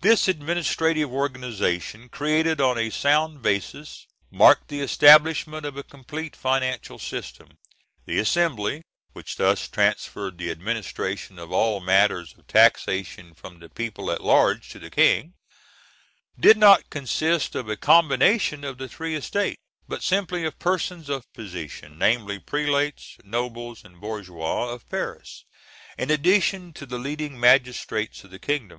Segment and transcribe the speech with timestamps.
[0.00, 6.98] This administrative organization, created on a sound basis, marked the establishment of a complete financial
[6.98, 7.58] system.
[8.04, 14.10] The Assembly, which thus transferred the administration of all matters of taxation from the people
[14.10, 15.34] at large to the King,
[16.40, 21.32] did not consist of a combination of the three estates, but simply of persons of
[21.34, 25.44] position namely, prelates, nobles, and bourgeois of Paris,
[25.96, 28.70] in addition to the leading magistrates of the kingdom.